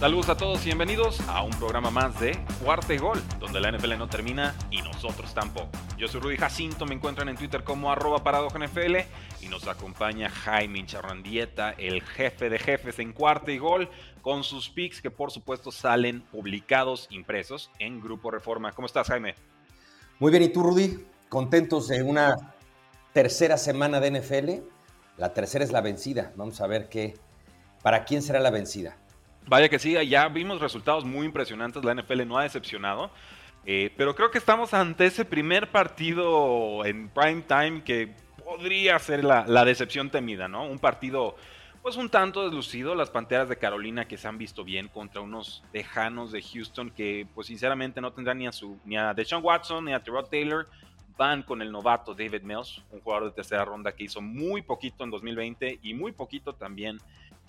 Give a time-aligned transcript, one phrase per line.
[0.00, 3.98] Saludos a todos y bienvenidos a un programa más de Cuarte Gol, donde la NFL
[3.98, 5.68] no termina y nosotros tampoco.
[5.98, 8.96] Yo soy Rudy Jacinto, me encuentran en Twitter como arroba NFL
[9.42, 13.90] y nos acompaña Jaime Charrandieta, el jefe de jefes en Cuarte y Gol,
[14.22, 18.72] con sus picks que por supuesto salen publicados, impresos en Grupo Reforma.
[18.72, 19.34] ¿Cómo estás, Jaime?
[20.18, 21.04] Muy bien, ¿y tú, Rudy?
[21.28, 22.54] Contentos de una
[23.12, 24.50] tercera semana de NFL.
[25.18, 26.32] La tercera es la vencida.
[26.36, 27.18] Vamos a ver qué,
[27.82, 28.96] para quién será la vencida.
[29.50, 33.10] Vaya que sí, ya vimos resultados muy impresionantes, la NFL no ha decepcionado,
[33.66, 39.24] eh, pero creo que estamos ante ese primer partido en prime time que podría ser
[39.24, 40.62] la, decepción temida, ¿no?
[40.62, 41.34] Un partido
[41.82, 45.64] pues un tanto deslucido, las Panteras de Carolina que se han visto bien contra unos
[45.72, 49.86] lejanos de Houston que pues sinceramente no tendrán ni a, su, ni a Deshaun Watson
[49.86, 50.68] ni a Terrell Taylor,
[51.18, 55.02] van con el novato David Mills, un jugador de tercera ronda que hizo muy poquito
[55.02, 57.00] en 2020 y muy poquito también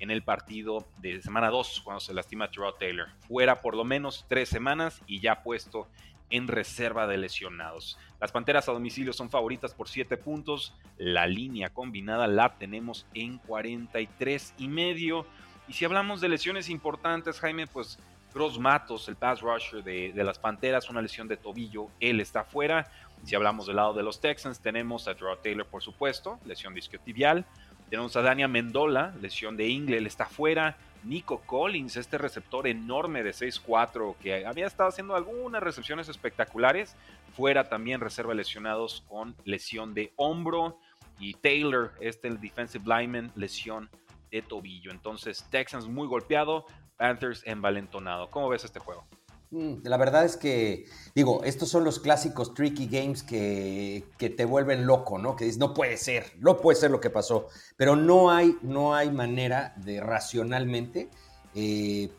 [0.02, 3.08] en el partido de semana 2 cuando se lastima Terrell Taylor.
[3.28, 5.88] Fuera por lo menos tres semanas y ya puesto
[6.32, 8.00] en reserva de lesionados.
[8.20, 10.74] Las Panteras a domicilio son favoritas por 7 puntos.
[10.98, 15.28] La línea combinada la tenemos en 43 y medio.
[15.68, 18.00] Y si hablamos de lesiones importantes, Jaime, pues
[18.34, 22.44] Gross Matos, el pass rusher de, de las Panteras, una lesión de tobillo, él está
[22.44, 22.90] fuera.
[23.24, 27.46] Si hablamos del lado de los Texans, tenemos a Terrell Taylor, por supuesto, lesión discotibial.
[27.92, 30.78] Tenemos a Dania Mendola, lesión de Ingle, él está fuera.
[31.04, 36.96] Nico Collins, este receptor enorme de 6'4 que había estado haciendo algunas recepciones espectaculares,
[37.36, 40.80] fuera también reserva lesionados con lesión de hombro.
[41.20, 43.90] Y Taylor, este el defensive lineman, lesión
[44.32, 44.92] de tobillo.
[44.92, 46.66] Entonces, Texans muy golpeado,
[46.96, 48.32] Panthers envalentonado.
[48.32, 49.06] ¿Cómo ves este juego?
[49.52, 54.86] Mm, la verdad es que, digo, estos son los clásicos tricky games que, te vuelven
[54.88, 55.36] loco, ¿no?
[55.36, 57.48] Que dices, no puede ser, no puede ser lo que pasó.
[57.76, 61.10] Pero no hay, no hay manera de racionalmente
[61.54, 62.10] eh,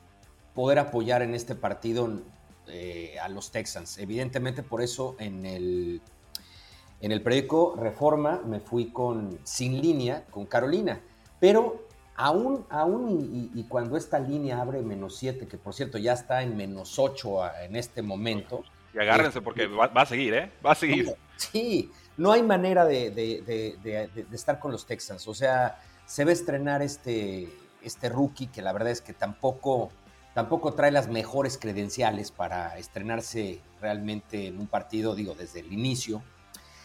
[0.54, 2.20] poder apoyar en este partido
[2.68, 3.96] eh, a los Texans.
[3.96, 6.02] Evidentemente, por eso en el,
[7.00, 11.00] en el periódico Reforma me fui con sin línea con Carolina.
[11.40, 11.86] Pero
[12.22, 16.56] Aún, aún y, cuando esta línea abre menos 7, que por cierto ya está en
[16.56, 18.62] menos 8 en este momento.
[18.94, 20.52] Y agárrense porque va, a seguir, ¿eh?
[20.64, 21.12] Va a seguir.
[21.34, 23.74] Sí, no hay manera de,
[24.30, 25.26] estar con los Texans.
[25.26, 27.48] O sea, se va a estrenar este,
[27.82, 29.90] este rookie que la verdad es que tampoco,
[30.32, 36.22] tampoco trae las mejores credenciales para estrenarse realmente en un partido, digo, desde el inicio.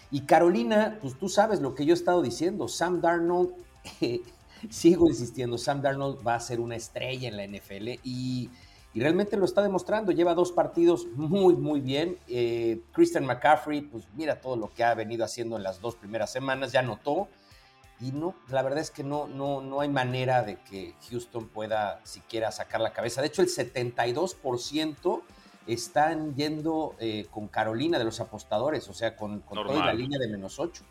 [0.09, 3.51] Y Carolina, pues tú sabes lo que yo he estado diciendo, Sam Darnold
[4.01, 4.21] eh,
[4.69, 8.50] sigo insistiendo, Sam Darnold va a ser una estrella en la NFL y,
[8.95, 10.12] realmente lo está demostrando.
[10.12, 12.18] Lleva dos partidos muy, muy bien.
[12.28, 16.31] Eh, Christian McCaffrey, pues mira todo lo que ha venido haciendo en las dos primeras
[16.31, 17.28] semanas, ya notó.
[18.00, 22.00] Y no, la verdad es que no, no, no hay manera de que Houston pueda
[22.06, 23.22] siquiera sacar la cabeza.
[23.22, 25.22] De hecho, el 72%
[25.67, 30.17] están yendo eh, con Carolina de los apostadores, o sea, con, con toda la línea
[30.17, 30.84] de menos 8.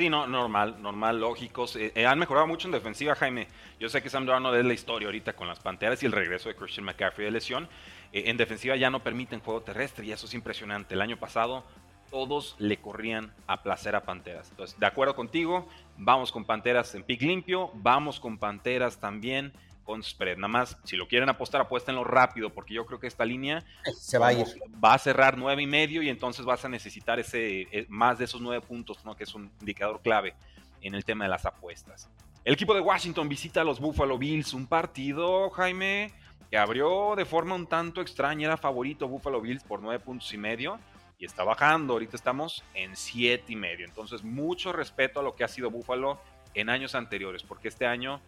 [0.00, 1.76] Sí, no, normal, normal, lógicos.
[1.76, 3.48] Eh, eh, han mejorado mucho en defensiva, Jaime.
[3.78, 6.48] Yo sé que Sam Darnold es la historia ahorita con las Panteras y el regreso
[6.48, 7.68] de Christian McCaffrey de lesión.
[8.10, 10.94] Eh, en defensiva ya no permiten juego terrestre y eso es impresionante.
[10.94, 11.64] El año pasado
[12.10, 14.48] todos le corrían a placer a Panteras.
[14.48, 15.68] Entonces, de acuerdo contigo,
[15.98, 19.52] vamos con Panteras en pick limpio, vamos con Panteras también
[19.90, 20.36] con spread.
[20.36, 23.64] Nada más, si lo quieren apostar, apuéstenlo rápido, porque yo creo que esta línea
[23.98, 24.46] se va a ir.
[24.82, 28.26] Va a cerrar nueve y medio y entonces vas a necesitar ese eh, más de
[28.26, 29.16] esos nueve puntos, ¿no?
[29.16, 30.36] que es un indicador clave
[30.80, 32.08] en el tema de las apuestas.
[32.44, 36.12] El equipo de Washington visita a los Buffalo Bills, un partido, Jaime,
[36.48, 40.38] que abrió de forma un tanto extraña, era favorito Buffalo Bills por nueve puntos y
[40.38, 40.78] medio
[41.18, 45.42] y está bajando, ahorita estamos en siete y medio, entonces mucho respeto a lo que
[45.42, 46.20] ha sido Buffalo
[46.54, 48.20] en años anteriores, porque este año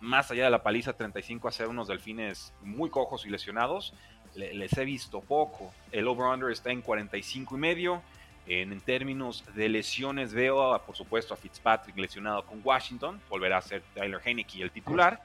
[0.00, 3.94] más allá de la paliza 35 a ser unos delfines muy cojos y lesionados,
[4.34, 5.72] les he visto poco.
[5.92, 8.02] El over-under está en 45 y medio.
[8.46, 13.20] En, términos de lesiones veo, por supuesto, a Fitzpatrick lesionado con Washington.
[13.28, 15.22] Volverá a ser Tyler Heineke el titular.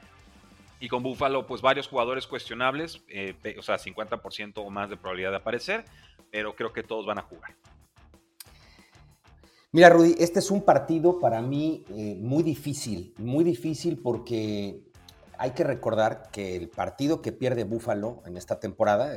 [0.80, 5.31] Y con Buffalo, pues varios jugadores cuestionables, eh, o sea, 50% o más de probabilidad
[5.31, 5.86] de aparecer,
[6.30, 7.56] pero creo que todos van a jugar.
[9.75, 14.80] Mira, Rudy, este es un partido para mí eh, muy difícil, muy difícil porque
[15.38, 19.13] hay que recordar que el partido que pierde Buffalo en esta temporada,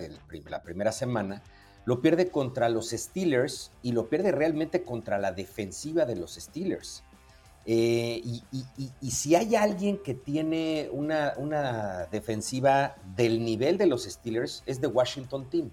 [0.48, 1.44] la primera semana,
[1.84, 7.04] lo pierde contra los Steelers y lo pierde realmente contra la defensiva de los Steelers.
[7.64, 14.64] Eh, y, si hay alguien que tiene una, una, defensiva del nivel de los Steelers,
[14.66, 15.70] es de Washington Team.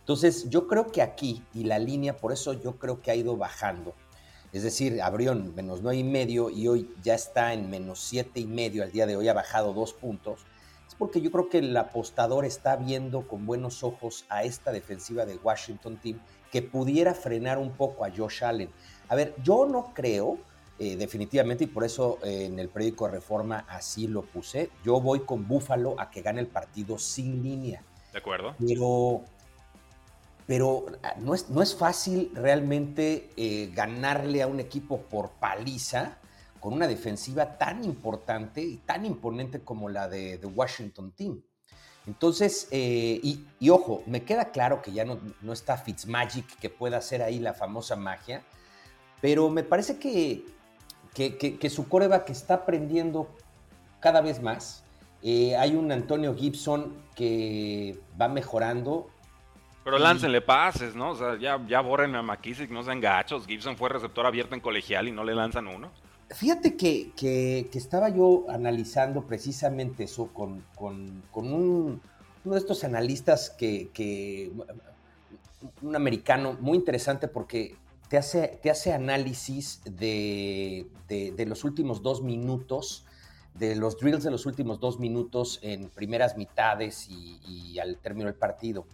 [0.00, 3.34] Entonces, yo creo que aquí, y la línea, por eso yo creo que ha ido
[3.34, 3.94] bajando.
[4.52, 8.40] Es decir, abrió en menos nueve y medio y hoy ya está en menos siete
[8.40, 8.82] y medio.
[8.82, 10.40] Al día de hoy ha bajado dos puntos.
[10.86, 15.26] Es porque yo creo que el apostador está viendo con buenos ojos a esta defensiva
[15.26, 16.18] de Washington Team
[16.50, 18.70] que pudiera frenar un poco a Josh Allen.
[19.08, 20.38] A ver, yo no creo,
[20.78, 25.20] eh, definitivamente, y por eso eh, en el periódico Reforma así lo puse, yo voy
[25.20, 27.82] con Búfalo a que gane el partido sin línea.
[28.12, 28.54] De acuerdo.
[28.58, 29.24] Pero
[30.48, 36.16] pero ah, no es, no es fácil realmente eh, ganarle a un equipo por paliza
[36.58, 41.42] con una defensiva tan importante y tan imponente como la de, Washington Team.
[42.06, 46.96] Entonces, eh, y, ojo, me queda claro que ya no, no está Fitzmagic que pueda
[46.96, 48.42] hacer ahí la famosa magia,
[49.20, 50.46] pero me parece que,
[51.12, 53.28] que, que, su coreback está aprendiendo
[54.00, 54.82] cada vez más.
[55.22, 59.10] Eh, hay un Antonio Gibson que va mejorando,
[59.88, 61.12] pero láncenle pases, ¿no?
[61.12, 63.46] O sea, ya, ya borren a McKissick, no sean gachos.
[63.46, 65.90] Gibson fue receptor abierto en colegial y no le lanzan uno.
[66.28, 72.02] Fíjate que, que, estaba yo analizando precisamente eso con, con, con un,
[72.44, 74.52] uno de estos analistas que, que,
[75.80, 77.74] un americano muy interesante porque
[78.10, 83.06] te hace, te hace análisis de, de, los últimos dos minutos,
[83.54, 88.26] de los drills de los últimos dos minutos en primeras mitades y, y al término
[88.26, 88.86] del partido.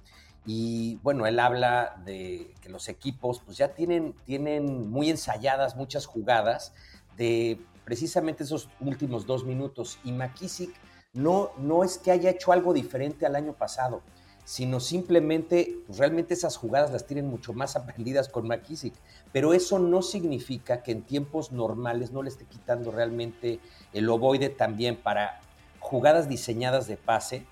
[0.47, 6.07] Y bueno, él habla de que los equipos pues ya tienen, tienen muy ensayadas muchas
[6.07, 6.75] jugadas
[7.17, 9.99] de precisamente esos últimos dos minutos.
[10.05, 10.75] Y McKissick
[11.15, 14.03] no, no es que haya hecho algo diferente al año pasado,
[14.45, 18.95] sino simplemente, pues realmente esas jugadas las tienen mucho más aprendidas con McKissick.
[19.33, 23.61] Pero eso no significa que en tiempos normales no le esté quitando realmente
[23.95, 25.41] el ovoide también para
[25.81, 27.47] jugadas diseñadas de pase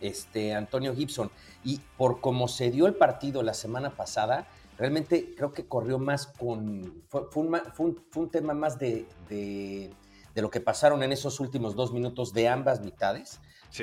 [0.00, 1.30] este, Antonio Gibson.
[1.64, 4.46] Y por cómo se dio el partido la semana pasada,
[4.76, 7.02] realmente creo que corrió más con.
[7.08, 9.90] Fue, un, tema más de, de,
[10.34, 13.40] lo que pasaron en esos últimos dos minutos de ambas mitades,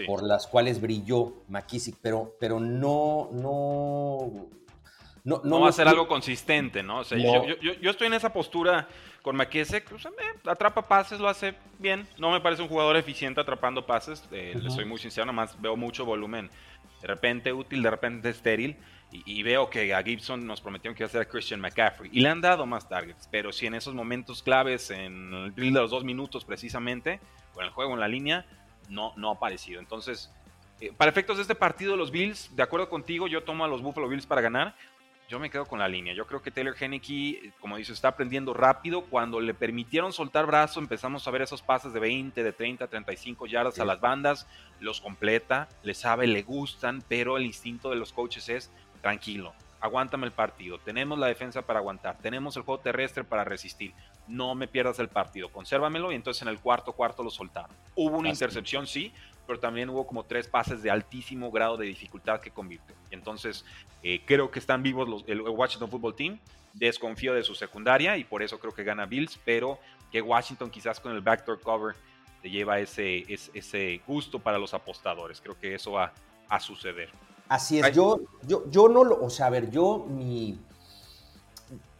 [0.07, 4.49] por las cuales brilló McKissick, pero, pero no, no
[5.25, 6.99] no, no, va a ser algo consistente, ¿no?
[6.99, 8.87] O sea, Yo, estoy en esa postura
[9.25, 10.11] con McKissick, o sea,
[10.45, 12.07] atrapa pases, lo hace bien.
[12.19, 15.75] No me parece un jugador eficiente atrapando pases, eh, le soy muy sincero, nomás veo
[15.75, 16.47] mucho volumen.
[17.01, 18.77] De repente útil, de repente estéril.
[19.11, 22.11] Y, veo que a Gibson nos prometieron que iba a ser a Christian McCaffrey.
[22.13, 23.27] Y le han dado más targets.
[23.31, 27.19] Pero si en esos momentos claves, en el drill de los dos minutos precisamente,
[27.57, 28.45] en el juego en la línea,
[28.89, 29.79] no, no ha aparecido.
[29.79, 30.31] Entonces,
[30.81, 33.81] eh, para efectos de este partido, los Bills, de acuerdo contigo, yo tomo a los
[33.81, 34.75] Buffalo Bills para ganar.
[35.27, 36.13] Yo me quedo con la línea.
[36.13, 39.05] Yo creo que Taylor Henneke, como dice, está aprendiendo rápido.
[39.05, 43.47] Cuando le permitieron soltar brazo, empezamos a ver esos pases de 20, de 30, 35
[43.47, 44.47] yardas a las bandas.
[44.79, 50.27] Los completa, le sabe, le gustan, pero el instinto de los coaches es tranquilo, aguántame
[50.27, 50.79] el partido.
[50.79, 53.93] Tenemos la defensa para aguantar, tenemos el juego terrestre para resistir.
[54.27, 56.11] No me pierdas el partido, consérvamelo.
[56.11, 57.75] Y entonces en el cuarto cuarto lo soltaron.
[57.95, 59.13] Hubo una intercepción, sí,
[59.45, 62.95] pero también hubo como tres pases de altísimo grado de dificultad que convirtió.
[63.11, 63.65] Entonces,
[64.03, 66.39] eh, creo que están vivos los, el Washington Football Team.
[66.73, 69.79] Desconfío de su secundaria y por eso creo que gana Bills, pero
[70.11, 71.95] que Washington quizás con el backdoor cover
[72.43, 75.41] le lleva ese, ese, gusto para los apostadores.
[75.41, 76.11] Creo que eso va
[76.49, 77.09] a suceder.
[77.47, 80.57] Así es, yo, yo, yo no lo, o sea, a ver, yo mi,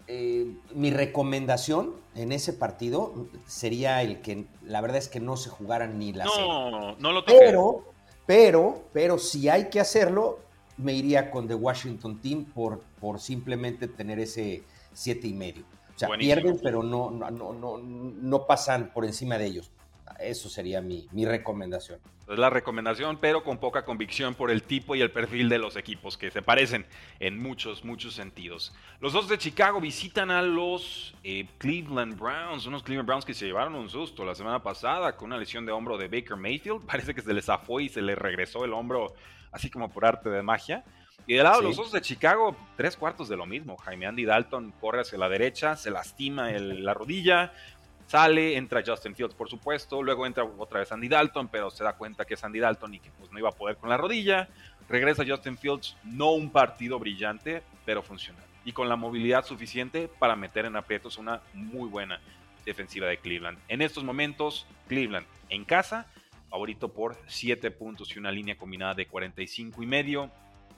[0.07, 5.49] eh, mi recomendación en ese partido sería el que la verdad es que no se
[5.49, 7.83] jugaran ni la No, no lo Pero,
[8.25, 10.39] pero, pero si hay que hacerlo,
[10.77, 15.63] me iría con The Washington Team por, por simplemente tener ese siete y medio.
[15.95, 19.71] O sea, pierden, pero no, no, no, no pasan por encima de ellos.
[20.19, 21.99] Eso sería mi, mi recomendación.
[22.27, 25.75] Es la recomendación, pero con poca convicción por el tipo y el perfil de los
[25.75, 26.87] equipos que se parecen
[27.19, 28.73] en muchos, muchos sentidos.
[28.99, 33.45] Los dos de Chicago visitan a los eh, Cleveland Browns, unos Cleveland Browns que se
[33.45, 36.85] llevaron un susto la semana pasada con una lesión de hombro de Baker Mayfield.
[36.87, 39.13] Parece que se les zafó y se le regresó el hombro
[39.51, 40.83] así como por arte de magia.
[41.27, 43.77] Y del lado de los dos de Chicago, tres cuartos de lo mismo.
[43.77, 47.51] Jaime Andy Dalton corre hacia la derecha, se lastima la rodilla,
[48.07, 50.03] Sale, entra Justin Fields, por supuesto.
[50.03, 52.99] Luego entra otra vez Andy Dalton, pero se da cuenta que es Andy Dalton y
[52.99, 54.47] que pues, no iba a poder con la rodilla.
[54.87, 58.43] Regresa Justin Fields, no un partido brillante, pero funcional.
[58.63, 62.19] Y con la movilidad suficiente para meter en aprietos una muy buena
[62.65, 63.57] defensiva de Cleveland.
[63.67, 66.07] En estos momentos, Cleveland en casa,
[66.49, 70.31] favorito por 7 puntos y una línea combinada de 45 y medio.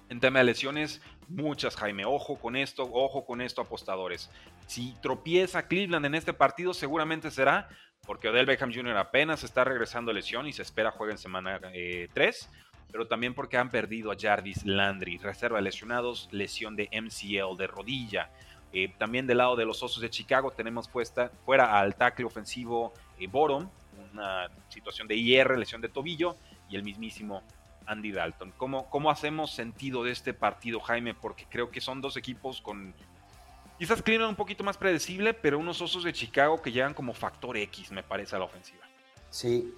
[0.09, 2.05] En tema de lesiones, muchas, Jaime.
[2.05, 4.29] Ojo con esto, ojo con esto, apostadores.
[4.67, 7.69] Si tropieza Cleveland en este partido, seguramente será
[8.05, 8.95] porque Odell Beckham Jr.
[8.97, 12.47] apenas está regresando a lesión y se espera juegue en semana 3, eh,
[12.91, 17.67] pero también porque han perdido a Jarvis Landry, reserva de lesionados, lesión de MCL, de
[17.67, 18.31] rodilla.
[18.71, 22.93] Eh, también del lado de los Osos de Chicago tenemos puesta, fuera al tackle ofensivo
[23.19, 23.69] eh, Borom,
[24.13, 26.37] una situación de IR, lesión de tobillo,
[26.69, 27.43] y el mismísimo
[27.85, 28.53] Andy Dalton.
[28.57, 31.13] ¿Cómo, ¿Cómo hacemos sentido de este partido, Jaime?
[31.13, 32.93] Porque creo que son dos equipos con
[33.77, 37.57] quizás Cleveland un poquito más predecible, pero unos osos de Chicago que llegan como factor
[37.57, 38.85] X, me parece, a la ofensiva.
[39.29, 39.73] Sí.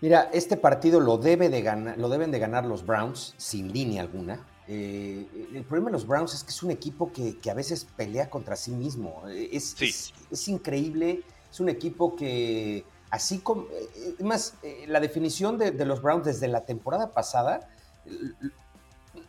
[0.00, 4.02] Mira, este partido lo, debe de ganar, lo deben de ganar los Browns sin línea
[4.02, 4.44] alguna.
[4.66, 8.28] Eh, el problema de los Browns es que es un equipo que, a veces pelea
[8.28, 9.22] contra sí mismo.
[9.28, 11.22] Es, es increíble.
[11.50, 16.24] Es un equipo que Así como, eh, es más, eh, la definición de, los Browns
[16.24, 17.68] desde la temporada pasada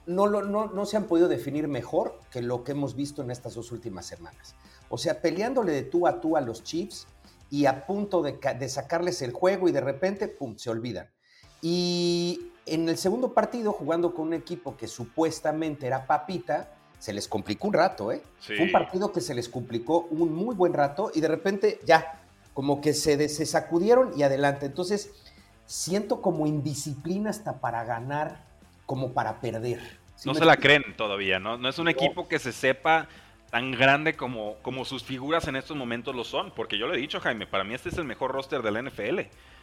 [0.05, 3.55] no, no, no, se han podido definir mejor que lo que hemos visto en estas
[3.55, 4.55] dos últimas semanas.
[4.89, 7.07] O sea, peleándole de tú a tú a los Chiefs
[7.49, 11.09] y a punto de, de sacarles el juego y de repente, ¡pum!, se olvidan.
[11.61, 16.69] Y en el segundo partido, jugando con un equipo que supuestamente era papita,
[16.99, 18.23] se les complicó un rato, ¿eh?
[18.39, 22.21] Fue un partido que se les complicó un muy buen rato y de repente ya
[22.53, 24.67] como que se, sacudieron y adelante.
[24.67, 25.11] Entonces,
[25.65, 28.45] siento como indisciplina hasta para ganar,
[28.93, 29.79] como para perder.
[30.23, 31.57] no se la creen todavía, ¿no?
[31.57, 33.07] No es un equipo que se sepa
[33.49, 36.51] tan grande como, como sus figuras en estos momentos lo son.
[36.51, 38.83] Porque yo le he dicho, Jaime, para mí este es el mejor roster de la
[38.83, 39.21] NFL.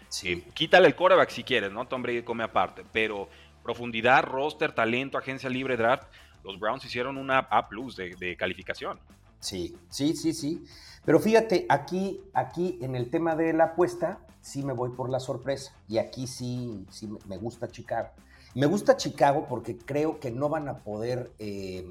[0.09, 0.33] Sí.
[0.33, 1.87] Eh, quítale el coreback si quieres, ¿no?
[1.87, 2.83] Tom Brady come aparte.
[2.91, 3.29] Pero
[3.63, 6.09] profundidad, roster, talento, agencia libre, draft,
[6.43, 8.99] los Browns hicieron una A plus de, de calificación.
[9.39, 10.65] Sí, sí, sí, sí.
[11.05, 15.21] Pero fíjate, aquí, aquí en el tema de la apuesta, sí me voy por la
[15.21, 15.73] sorpresa.
[15.87, 18.09] Y aquí sí, sí me gusta Chicago.
[18.55, 21.87] Me gusta Chicago porque creo que no van a poder, eh,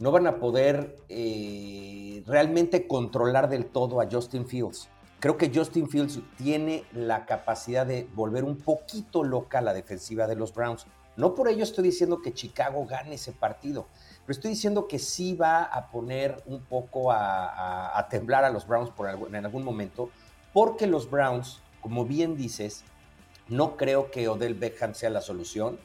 [0.00, 4.88] no van a poder eh, realmente controlar del todo a Justin Fields.
[5.20, 10.34] Creo que Justin Fields tiene la capacidad de volver un poquito loca la defensiva de
[10.34, 10.84] los Browns.
[11.16, 13.86] No por ello estoy diciendo que Chicago gane ese partido,
[14.26, 18.90] pero estoy diciendo que sí va a poner un poco a, temblar a los Browns
[19.28, 20.10] en algún momento,
[20.52, 22.82] porque los Browns, como bien dices,
[23.48, 25.78] no creo que Odell Beckham sea la solución.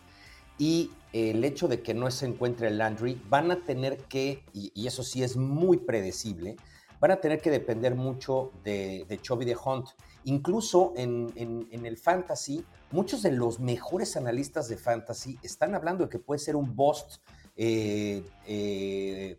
[0.58, 4.88] Y el hecho de que no se encuentre el Landry, van a tener que, y,
[4.88, 6.58] eso sí es muy predecible,
[7.00, 9.90] van a tener que depender mucho de, de Chovy de Hunt.
[10.26, 16.10] Incluso en, en, el fantasy, muchos de los mejores analistas de fantasy están hablando de
[16.10, 17.18] que puede ser un bust
[17.56, 19.38] eh, eh,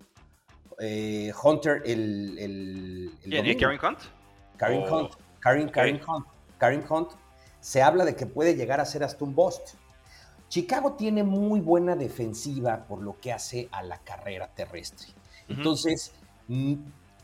[0.80, 3.98] eh, Hunter el, el, el Karen Hunt?
[4.56, 4.96] Karen oh.
[4.96, 5.12] Hunt.
[5.40, 5.70] Karen,
[6.06, 6.26] Hunt.
[6.58, 7.10] Karen Hunt.
[7.60, 9.74] Se habla de que puede llegar a ser hasta un bust.
[10.48, 15.08] Chicago tiene muy buena defensiva por lo que hace a la carrera terrestre.
[15.48, 16.12] Entonces,
[16.48, 16.74] mm,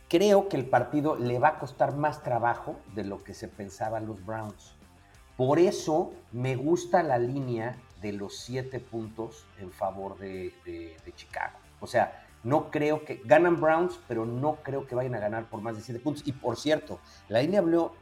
[0.09, 4.01] creo que el partido le va a costar más trabajo de lo que se pensaba
[4.01, 4.75] los Browns.
[5.37, 10.53] Por eso me gusta la línea de los siete puntos en favor de,
[11.17, 11.59] Chicago.
[11.81, 15.61] O sea, no creo que ganan Browns, pero no creo que vayan a ganar por
[15.61, 16.23] más de siete puntos.
[16.27, 17.93] Y por cierto, la línea abrió,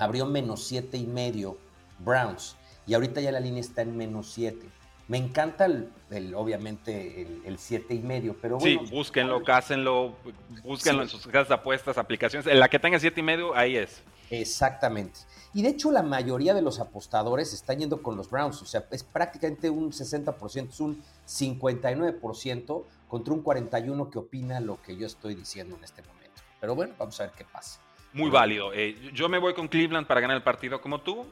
[0.00, 1.58] abrió menos siete y medio
[1.98, 4.66] Browns y ahorita ya la línea está en menos siete.
[5.06, 8.86] Me encanta, el, obviamente, el, siete y medio, pero bueno.
[8.86, 10.14] Sí, búsquenlo, cásenlo,
[10.62, 12.46] búsquenlo en sus casas de apuestas, aplicaciones.
[12.46, 14.02] En la que tenga siete y medio, ahí es.
[14.30, 15.20] Exactamente.
[15.52, 18.86] Y de hecho la mayoría de los apostadores están yendo con los Browns, o sea,
[18.92, 25.08] es prácticamente un 60%, es un 59% contra un 41% que opina lo que yo
[25.08, 26.42] estoy diciendo en este momento.
[26.60, 27.80] Pero bueno, vamos a ver qué pasa.
[28.12, 28.72] Muy válido.
[28.72, 31.26] Eh, yo me voy con Cleveland para ganar el partido como tú.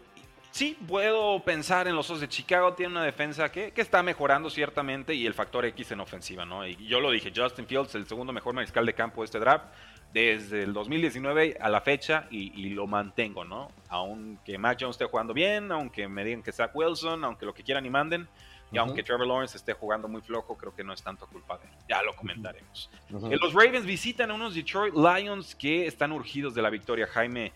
[0.51, 2.73] Sí, puedo pensar en los Osos de Chicago.
[2.73, 6.67] Tiene una defensa que, que, está mejorando ciertamente y el factor X en ofensiva, ¿no?
[6.67, 9.67] Y yo lo dije, Justin Fields, el segundo mejor mariscal de campo de este draft
[10.13, 13.71] desde el 2019 a la fecha y, lo mantengo, ¿no?
[13.89, 17.63] Aunque Mac Jones esté jugando bien, aunque me digan que Zach Wilson, aunque lo que
[17.63, 18.29] quieran y manden,
[18.71, 21.65] y aunque Trevor Lawrence esté jugando muy flojo, creo que no es tanto culpa de
[21.65, 21.73] él.
[21.89, 22.91] Ya lo comentaremos.
[23.11, 27.07] Eh, los Ravens visitan a unos Detroit Lions que están urgidos de la victoria.
[27.07, 27.53] Jaime,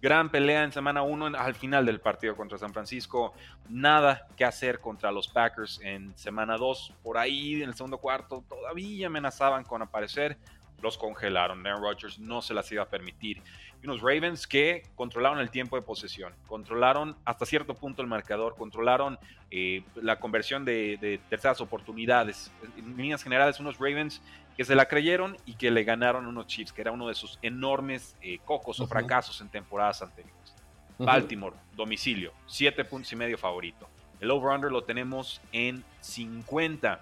[0.00, 3.34] gran pelea en semana 1 al final del partido contra San Francisco.
[3.68, 6.94] Nada que hacer contra los Packers en semana 2.
[7.02, 10.38] Por ahí en el segundo cuarto todavía amenazaban con aparecer
[10.84, 11.66] los congelaron.
[11.66, 13.42] Aaron Rodgers no se las iba a permitir.
[13.84, 18.56] Y unos Ravens que controlaron el tiempo de posesión, controlaron hasta cierto punto el marcador,
[18.56, 19.18] controlaron
[19.50, 22.50] eh, la conversión de, terceras oportunidades.
[22.78, 24.22] En líneas generales, unos Ravens
[24.56, 27.14] que se la creyeron y que le ganaron a unos Chiefs, que era uno de
[27.14, 30.54] sus enormes eh, cocos o fracasos en temporadas anteriores.
[30.96, 33.86] Baltimore, domicilio, 7 puntos y medio favorito.
[34.18, 37.00] El over-under lo tenemos en 50.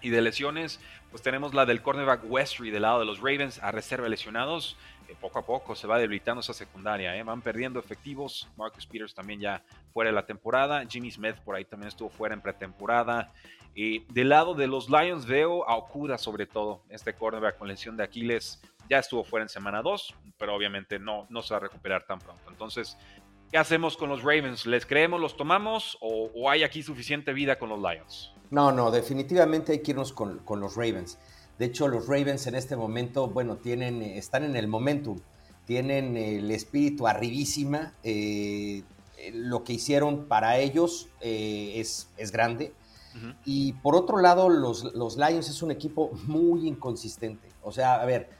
[0.00, 0.78] Y de lesiones,
[1.10, 4.76] pues tenemos la del cornerback Westry del lado de los Ravens a reserva lesionados.
[5.08, 7.22] Eh, poco a poco se va debilitando esa secundaria, ¿eh?
[7.22, 8.48] van perdiendo efectivos.
[8.56, 9.62] Marcus Peters también ya
[9.92, 10.84] fuera de la temporada.
[10.86, 13.32] Jimmy Smith por ahí también estuvo fuera en pretemporada.
[13.74, 17.96] Y del lado de los Lions veo a Okuda sobre todo, este cornerback con lesión
[17.96, 18.60] de Aquiles.
[18.90, 22.18] Ya estuvo fuera en semana 2, pero obviamente no, no se va a recuperar tan
[22.18, 22.42] pronto.
[22.50, 22.98] Entonces,
[23.50, 24.66] ¿qué hacemos con los Ravens?
[24.66, 28.32] ¿Les creemos, los tomamos o hay aquí suficiente vida con los Lions?
[28.50, 31.18] No, no, definitivamente hay que irnos con, los Ravens.
[31.58, 35.18] De hecho, los Ravens en este momento, bueno, tienen, están en el momentum,
[35.66, 37.94] tienen el espíritu arribísima.
[38.04, 38.84] Eh,
[39.32, 42.72] lo que hicieron para ellos eh, es, es, grande.
[43.44, 47.48] Y por otro lado, los, los, Lions es un equipo muy inconsistente.
[47.64, 48.30] O sea, a ver,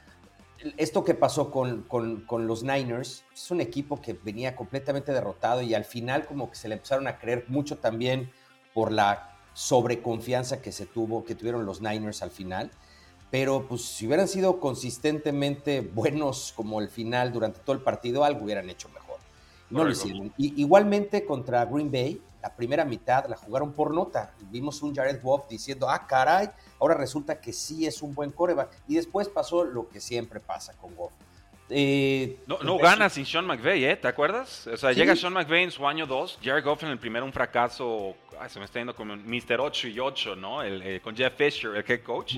[0.77, 5.63] esto que pasó con, con, con, los Niners es un equipo que venía completamente derrotado
[5.63, 8.31] y al final como que se le empezaron a creer mucho también
[8.73, 12.71] por la sobreconfianza que se tuvo, que tuvieron los Niners al final.
[13.31, 18.45] Pero pues si hubieran sido consistentemente buenos como el final durante todo el partido, algo
[18.45, 19.19] hubieran hecho mejor.
[19.71, 20.33] No lo hicieron.
[20.39, 24.33] igualmente contra Green Bay, la primera mitad la jugaron por nota.
[24.51, 28.71] Vimos un Jared Goff diciendo, ah, caray, ahora resulta que sí es un buen coreback.
[28.87, 31.13] Y después pasó lo que siempre pasa con Goff.
[31.71, 33.97] Eh, no, no gana sin Sean McVay, ¿eh?
[33.97, 34.67] ¿Te acuerdas?
[34.69, 37.33] O sea, llega Sean McVay en su año 2, Jared Goff en el primero un
[37.33, 38.17] fracaso,
[38.49, 39.61] se me está yendo como Mr.
[39.61, 40.63] 8 y 8, ¿no?
[40.63, 42.37] El, eh, con Jeff Fisher, el head coach.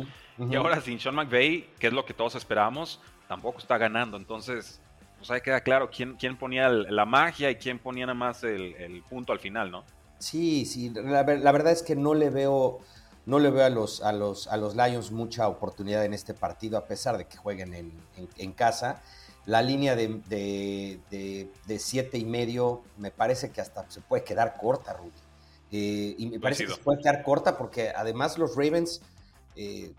[0.48, 4.16] Y ahora sin Sean McVay, que es lo que todos esperábamos, tampoco está ganando.
[4.16, 4.80] Entonces,
[5.18, 9.02] pues ahí queda claro quién, quién ponía la magia y quién ponía nada más el,
[9.08, 9.84] punto al final, ¿no?
[10.18, 12.80] Sí, sí, la, verdad es que no le veo
[13.26, 16.78] no le veo a los, a los, a los Lions mucha oportunidad en este partido,
[16.78, 17.92] a pesar de que jueguen en,
[18.36, 19.02] en casa.
[19.46, 20.20] La línea de,
[21.10, 25.10] de, siete y medio me parece que hasta se puede quedar corta, Rudy.
[25.72, 29.00] Eh, y me parece que se puede quedar corta porque además los Ravens
[29.56, 29.92] eh,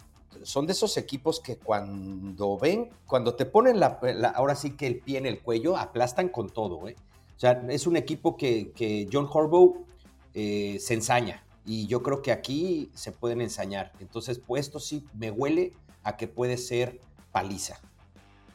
[0.44, 4.00] son de esos equipos que cuando ven, cuando te ponen la,
[4.36, 6.88] ahora sí que el pie en el cuello, aplastan con todo.
[6.88, 6.96] ¿eh?
[7.36, 9.86] O sea, es un equipo que, John Harbaugh
[10.34, 11.44] se ensaña.
[11.66, 13.92] Y yo creo que aquí se pueden ensañar.
[14.00, 17.00] Entonces, pues esto sí me huele a que puede ser
[17.32, 17.80] paliza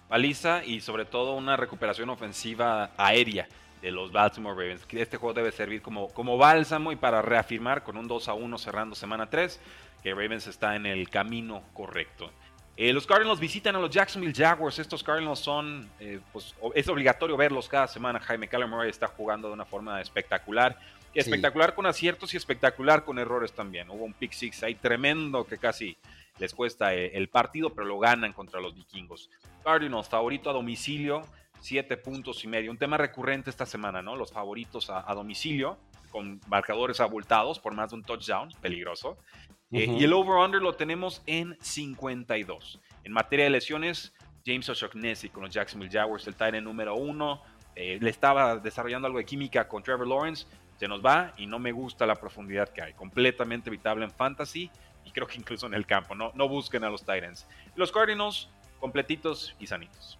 [0.09, 3.49] paliza y sobre todo una recuperación ofensiva aérea
[3.83, 4.87] de los Baltimore Ravens.
[4.91, 8.59] Este juego debe servir como, como bálsamo y para reafirmar con un 2 a 1
[8.59, 9.61] cerrando semana 3
[10.03, 12.31] que Ravens está en el camino correcto.
[12.77, 14.79] Eh, los Cardinals visitan a los Jacksonville Jaguars.
[14.79, 18.21] Estos Cardinals son, eh, pues, es obligatorio verlos cada semana.
[18.21, 20.79] Jaime Murray está jugando de una forma espectacular.
[21.15, 23.89] Espectacular con aciertos y espectacular con errores también.
[23.89, 25.97] Hubo un pick six ahí tremendo que casi
[26.39, 29.31] les cuesta eh, el partido, pero lo ganan contra los vikingos.
[29.65, 31.25] Cardinals, favorito a domicilio,
[31.61, 32.71] siete puntos y medio.
[32.71, 34.17] Un tema recurrente esta semana, ¿no?
[34.17, 35.79] Los favoritos a, domicilio,
[36.11, 39.17] con marcadores abultados por más de un touchdown, peligroso.
[39.73, 42.81] Eh, y el over-under lo tenemos en 52.
[43.05, 44.13] En materia de lesiones,
[44.45, 47.43] James O'Shaughnessy con los Jacksonville Jaguars, el Titan número uno.
[47.75, 50.47] Eh, le estaba desarrollando algo de química con Trevor Lawrence.
[50.79, 52.93] Se nos va y no me gusta la profundidad que hay.
[52.93, 54.71] Completamente evitable en fantasy
[55.05, 56.15] y creo que incluso en el campo.
[56.15, 57.47] No, no busquen a los Titans.
[57.75, 58.49] Los Cardinals,
[58.79, 60.19] completitos y sanitos.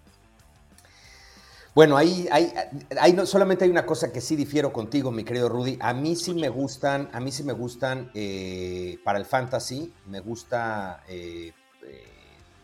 [1.77, 5.77] Bueno, ahí, hay, no, solamente hay una cosa que sí difiero contigo, mi querido Rudy.
[5.79, 10.19] A mí sí me gustan, a mí sí me gustan eh, para el fantasy, me
[10.19, 11.51] gusta eh,
[11.83, 12.07] eh,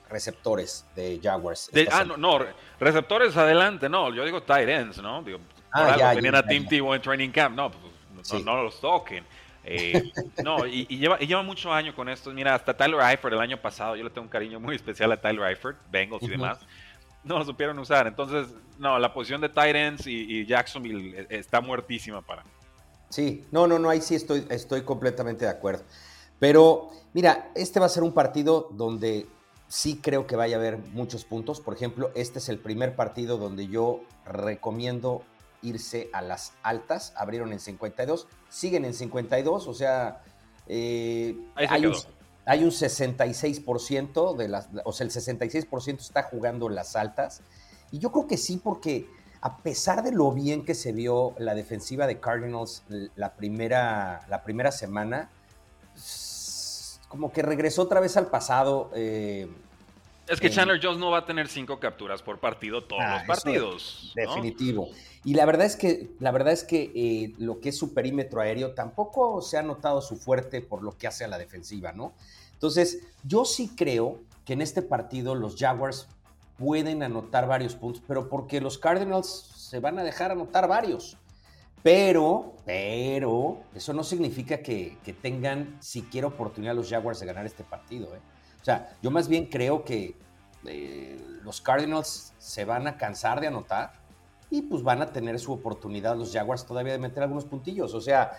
[0.09, 1.69] receptores de Jaguars.
[1.91, 2.39] ah, no, no,
[2.79, 5.21] receptores adelante, no, yo digo tight ends, ¿no?
[5.21, 5.37] Digo,
[5.71, 9.23] ah, ya, tenían a Team Tebow en training camp, no, pues, no, los toquen.
[10.43, 12.31] no, y, lleva, y, lleva, mucho año con esto.
[12.31, 15.17] Mira, hasta Tyler Eifert el año pasado, yo le tengo un cariño muy especial a
[15.17, 16.57] Tyler Eifert, Bengals y demás.
[17.23, 18.07] No lo supieron usar.
[18.07, 22.43] Entonces, no, la posición de Titans y, y, Jacksonville e, está muertísima para.
[23.09, 25.83] Sí, no, no, no, ahí sí estoy, estoy completamente de acuerdo.
[26.39, 29.27] Pero, mira, este va a ser un partido donde
[29.67, 31.61] sí creo que vaya a haber muchos puntos.
[31.61, 35.23] Por ejemplo, este es el primer partido donde yo recomiendo
[35.63, 40.21] irse a las altas, abrieron en 52, siguen en 52, o sea,
[40.67, 41.95] eh, hay, un,
[42.45, 47.41] hay, un, 66% de las, o sea, el 66% está jugando las altas,
[47.91, 49.07] y yo creo que sí, porque
[49.41, 52.83] a pesar de lo bien que se vio la defensiva de Cardinals
[53.15, 55.29] la primera, la primera semana,
[57.09, 58.89] como que regresó otra vez al pasado.
[58.95, 59.47] Eh,
[60.27, 63.23] Es que Chandler Jones no va a tener cinco capturas por partido todos ah, los
[63.23, 64.13] partidos.
[64.15, 64.89] Definitivo.
[65.25, 68.41] Y la verdad es que, la verdad es que eh, lo que es su perímetro
[68.41, 72.13] aéreo tampoco se ha notado su fuerte por lo que hace a la defensiva, ¿no?
[72.53, 76.07] Entonces, yo sí creo que en este partido los Jaguars
[76.57, 81.17] pueden anotar varios puntos, pero porque los Cardinals se van a dejar anotar varios.
[81.81, 88.15] Pero, pero, eso no significa que, tengan siquiera oportunidad los Jaguars de ganar este partido.
[88.15, 88.19] ¿eh?
[88.63, 90.15] O sea, yo más bien creo que
[90.65, 93.91] eh, los Cardinals se van a cansar de anotar
[94.49, 97.93] y pues van a tener su oportunidad los Jaguars todavía de meter algunos puntillos.
[97.93, 98.31] O sea,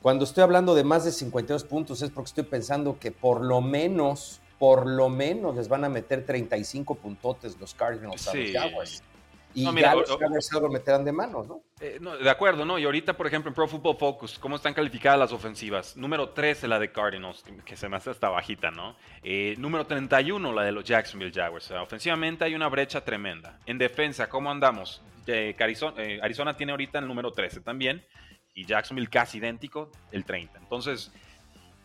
[0.00, 3.60] cuando estoy hablando de más de 52 puntos es porque estoy pensando que por lo
[3.60, 9.02] menos, por lo menos les van a meter 35 puntotes los Cardinals a los Jaguars.
[9.56, 11.46] Y ya los Jaguars algo meterán de manos,
[11.80, 12.14] eh, ¿no?
[12.18, 12.78] De acuerdo, ¿no?
[12.78, 15.96] Y ahorita, por ejemplo, en Pro Football Focus, ¿cómo están calificadas las ofensivas?
[15.96, 18.96] Número 13, la de Cardinals, que se me hace hasta bajita, ¿no?
[19.22, 21.70] Eh, número 31, la de los Jacksonville Jaguars.
[21.70, 23.58] ofensivamente hay una brecha tremenda.
[23.64, 25.00] En defensa, ¿cómo andamos?
[25.26, 28.04] Eh, Arizona, Arizona tiene ahorita el número 13 también.
[28.52, 30.58] Y Jacksonville casi idéntico, el 30.
[30.58, 31.12] Entonces,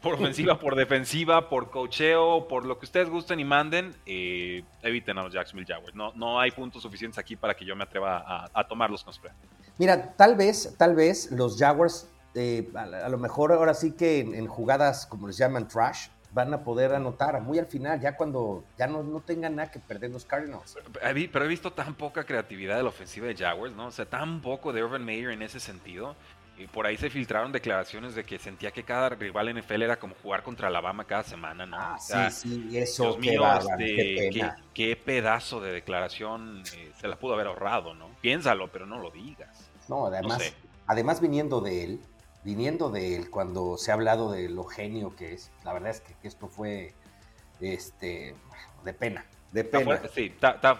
[0.02, 5.18] por ofensiva, por defensiva, por cocheo, por lo que ustedes gusten y manden, eh, eviten
[5.18, 5.96] a los Jacksonville Jaguars.
[5.96, 9.34] No, no hay puntos suficientes aquí para que yo me atreva a, tomarlos con spread.
[9.78, 14.48] Mira, tal vez, tal vez los Jaguars, eh, a, lo mejor ahora sí que en,
[14.48, 18.88] jugadas, como les llaman, trash, van a poder anotar muy al final, ya cuando ya
[18.88, 20.78] no, no tengan nada que perder los Cardinals.
[20.94, 23.88] Pero he visto tan poca creatividad de la ofensiva de Jaguars, ¿no?
[23.88, 26.16] O sea, tan poco de Urban Meyer en ese sentido
[26.68, 30.44] por ahí se filtraron declaraciones de que sentía que cada rival NFL era como jugar
[30.44, 31.78] contra Alabama cada semana, ¿no?
[31.80, 33.16] Ah, sí, sí, eso.
[33.16, 33.44] Dios mío,
[33.80, 38.10] este, qué, pedazo de declaración eh, se la pudo haber ahorrado, ¿no?
[38.22, 39.70] Piénsalo, pero no lo digas.
[39.88, 40.54] No, además,
[40.88, 42.02] además viniendo de él,
[42.44, 46.02] viniendo de él, cuando se ha hablado de lo genio que es, la verdad es
[46.02, 46.94] que esto fue
[47.60, 48.36] este,
[48.84, 49.26] de pena.
[49.52, 50.02] De pena.
[50.14, 50.34] sí,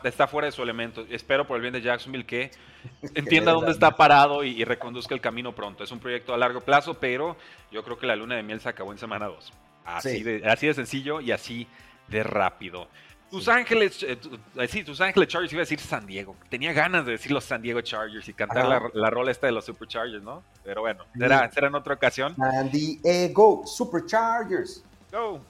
[0.04, 1.06] está, fuera de su elemento.
[1.10, 2.52] Espero por el bien de Jacksonville que
[3.16, 5.84] entienda dónde está parado y, reconduzca el camino pronto.
[5.84, 7.36] Es un proyecto a largo plazo, pero
[7.72, 9.54] yo creo que la luna de miel se acabó en semana 2.
[9.86, 11.68] Así, de, así de sencillo y así
[12.08, 12.88] de rápido.
[13.32, 14.20] Tus Ángeles, eh,
[14.58, 16.36] eh, sí, Tus Ángeles Chargers, iba a decir San Diego.
[16.50, 19.54] Tenía ganas de decir los San Diego Chargers y cantar la, la, rola esta de
[19.54, 20.44] los Superchargers, ¿no?
[20.66, 22.36] Pero bueno, será, será en otra ocasión.
[22.36, 24.84] San Diego Superchargers.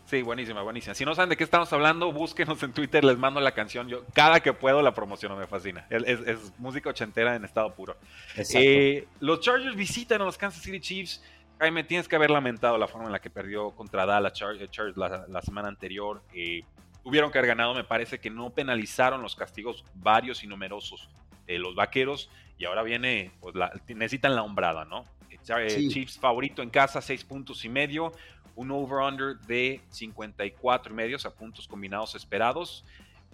[0.05, 0.95] Sí, buenísima, buenísima.
[0.95, 3.87] Si no saben de qué estamos hablando, búsquenos en Twitter, les mando la canción.
[3.87, 5.85] Yo cada que puedo la promociono, me fascina.
[5.89, 7.95] Es, música ochentera en estado puro.
[8.55, 11.23] Eh, los Chargers visitan a los Kansas City Chiefs.
[11.59, 15.41] Jaime, tienes que haber lamentado la forma en la que perdió contra Dallas Chargers la,
[15.43, 16.23] semana anterior.
[16.33, 16.63] Eh,
[17.03, 21.07] tuvieron que haber ganado, me parece que no penalizaron los castigos varios y numerosos
[21.45, 22.31] de los vaqueros.
[22.57, 23.53] Y ahora viene, pues
[23.87, 25.05] necesitan la hombrada, ¿no?
[25.29, 28.11] Eh, Chiefs favorito en casa, seis puntos y medio
[28.55, 32.85] un over-under de 54 y medios a puntos combinados esperados.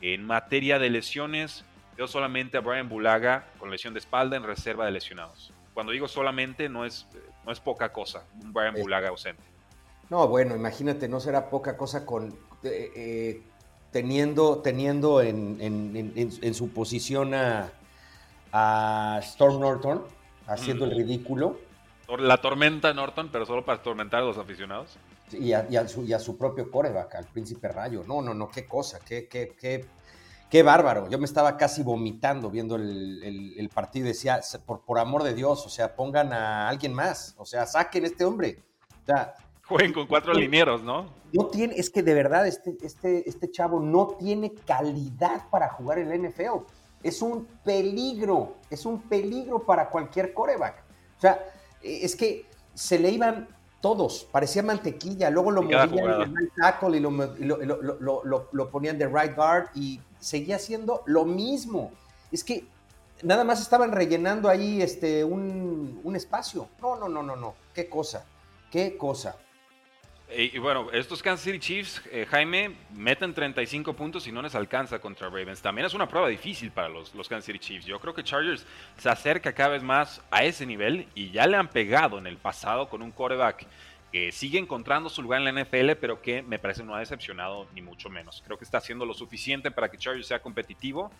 [0.01, 1.65] En materia de lesiones,
[1.97, 5.51] veo solamente a Brian Bulaga con lesión de espalda en reserva de lesionados.
[5.73, 7.08] Cuando digo solamente, no es,
[7.45, 8.82] no es poca cosa, un Brian eh.
[8.82, 9.43] Bulaga ausente.
[10.10, 12.30] No, bueno, imagínate, no será poca cosa con
[12.63, 13.41] eh, eh,
[13.91, 17.71] teniendo, teniendo en, su posición a,
[19.21, 20.03] Storm Norton,
[20.47, 21.60] haciendo el ridículo.
[22.19, 24.97] La tormenta Norton, pero solo para atormentar a los aficionados.
[25.31, 28.03] Y a, su, y a su propio coreback, al príncipe Rayo.
[28.07, 29.85] No, no, no, qué cosa, qué, qué, qué,
[30.49, 31.09] qué bárbaro.
[31.09, 35.65] Yo me estaba casi vomitando viendo el, partido y decía, por, por amor de Dios,
[35.65, 38.63] o sea, pongan a alguien más, o sea, saquen a este hombre.
[39.03, 39.35] O sea,
[39.67, 41.07] Jueguen con cuatro linieros, ¿no?
[41.33, 45.99] No tiene, es que de verdad este, este, este chavo no tiene calidad para jugar
[45.99, 46.63] en la NFL.
[47.03, 50.83] Es un peligro, es un peligro para cualquier coreback.
[51.17, 51.43] O sea,
[51.81, 53.47] es que se le iban
[53.81, 59.69] todos, parecía mantequilla, luego lo movían en el tackle y, lo, ponían de right guard
[59.75, 61.91] y seguía siendo lo mismo.
[62.31, 62.65] Es que
[63.23, 66.67] nada más estaban rellenando ahí este, un, un espacio.
[66.81, 67.53] No, no, no, no, no.
[67.73, 68.25] Qué cosa,
[68.71, 69.35] qué cosa.
[70.29, 74.99] Y, bueno, estos Kansas City Chiefs, eh, Jaime, meten 35 puntos y no les alcanza
[74.99, 75.61] contra Ravens.
[75.61, 77.85] También es una prueba difícil para los, los Kansas City Chiefs.
[77.85, 78.65] Yo creo que Chargers
[78.97, 82.35] se acerca cada vez más a ese nivel y ya le han pegado en el
[82.35, 83.65] pasado con un quarterback
[84.11, 87.67] que sigue encontrando su lugar en la NFL, pero que me parece no ha decepcionado
[87.73, 88.41] ni mucho menos.
[88.45, 91.11] Creo que está haciendo lo suficiente para que Chargers sea competitivo.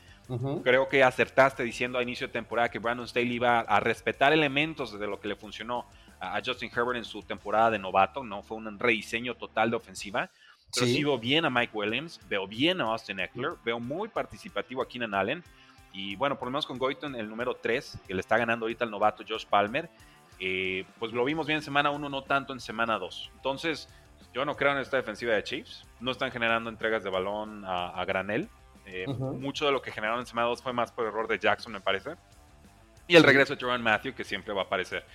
[0.64, 4.98] Creo que acertaste diciendo a inicio de temporada que Brandon Staley iba a respetar elementos
[4.98, 5.86] de lo que le funcionó
[6.20, 8.44] a Justin Herbert en su temporada de novato, ¿no?
[8.44, 10.30] Fue un rediseño total de ofensiva.
[10.74, 11.04] Pero sí.
[11.04, 15.14] veo bien a Mike Williams, veo bien a Austin Eckler, veo muy participativo a Keenan
[15.14, 15.44] Allen.
[15.94, 18.84] Y bueno, por lo menos con Goyton, el número 3, que le está ganando ahorita
[18.84, 19.90] al novato Josh Palmer,
[20.40, 23.32] eh, pues lo vimos bien en semana 1, no tanto en semana 2.
[23.36, 23.90] Entonces,
[24.34, 25.84] Yo no creo en esta defensiva de Chiefs.
[26.00, 28.50] No están generando entregas de balón a, granel.
[28.86, 31.72] Eh, mucho de lo que generaron en semana 2 fue más por error de Jackson,
[31.72, 32.16] me parece.
[33.08, 35.06] Y el regreso de Jerome Matthew, que siempre va a aparecer.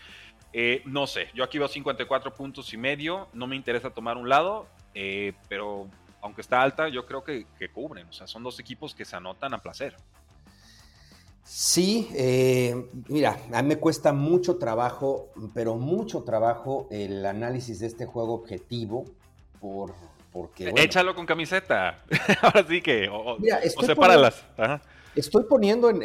[0.52, 3.28] Eh, no sé, yo aquí veo 54 puntos y medio.
[3.32, 5.88] No me interesa tomar un lado, eh, pero
[6.20, 8.06] aunque está alta, yo creo que, cubren.
[8.08, 9.96] O sea, son dos equipos que se anotan a placer.
[11.42, 17.88] Sí, eh, mira, a mí me cuesta mucho trabajo, pero mucho trabajo el análisis de
[17.88, 19.06] este juego objetivo,
[19.60, 19.92] por,
[20.32, 20.72] porque...
[20.76, 22.04] Échalo con camiseta.
[22.42, 23.08] Ahora sí que...
[23.08, 24.44] O, mira, sepáralas.
[25.14, 26.00] Estoy poniendo en,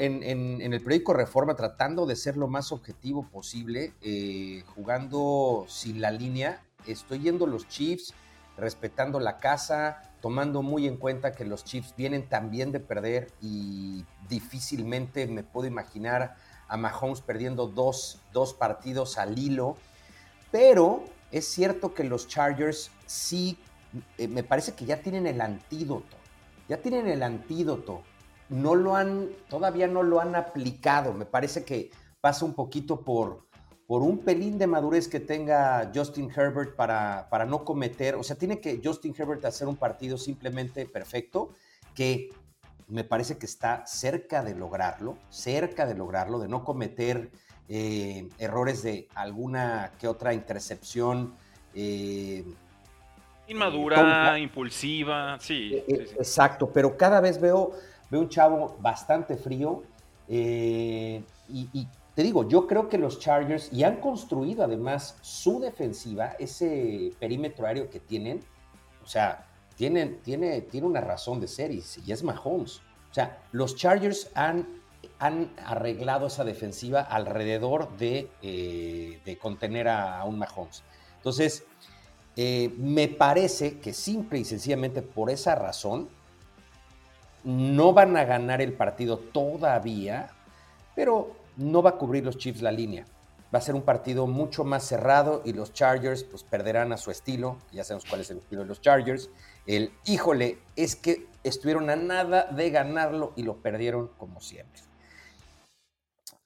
[0.61, 6.61] el periódico Reforma, tratando de ser lo más objetivo posible, eh, jugando sin la línea.
[6.85, 8.13] Estoy yendo los Chiefs,
[8.57, 14.03] respetando la casa, tomando muy en cuenta que los Chiefs vienen también de perder y
[14.27, 16.35] difícilmente me puedo imaginar
[16.67, 19.77] a Mahomes perdiendo dos, dos partidos al hilo.
[20.51, 23.57] Pero es cierto que los Chargers sí,
[24.17, 26.17] eh, me parece que ya tienen el antídoto.
[26.67, 28.03] Ya tienen el antídoto
[28.49, 31.13] no lo han, todavía no lo han aplicado.
[31.13, 33.47] Me parece que pasa un poquito por,
[33.87, 38.35] por un pelín de madurez que tenga Justin Herbert para, para no cometer, o sea,
[38.35, 41.53] tiene que Justin Herbert hacer un partido simplemente perfecto,
[41.95, 42.29] que
[42.87, 47.31] me parece que está cerca de lograrlo, cerca de lograrlo, de no cometer
[47.69, 51.33] eh, errores de alguna que otra intercepción.
[51.73, 52.45] Eh,
[53.49, 57.71] Inmadura, impulsiva, sí, eh, Exacto, pero cada vez veo
[58.09, 59.83] Veo un chavo bastante frío.
[60.27, 66.35] Eh, y, te digo, yo creo que los Chargers, y han construido además su defensiva,
[66.39, 68.39] ese perímetro aéreo que tienen,
[69.03, 72.81] o sea, tienen, tiene, tiene una razón de ser y, es Mahomes.
[73.11, 74.67] O sea, los Chargers han,
[75.19, 80.83] han arreglado esa defensiva alrededor de, eh, de contener a, un Mahomes.
[81.17, 81.65] Entonces,
[82.35, 86.09] eh, me parece que simple y sencillamente por esa razón,
[87.43, 90.29] no van a ganar el partido todavía,
[90.95, 93.05] pero no va a cubrir los Chiefs la línea.
[93.53, 97.11] Va a ser un partido mucho más cerrado y los Chargers pues perderán a su
[97.11, 97.57] estilo.
[97.71, 99.29] Ya sabemos cuál es el estilo de los Chargers.
[99.65, 104.81] El híjole es que estuvieron a nada de ganarlo y lo perdieron como siempre.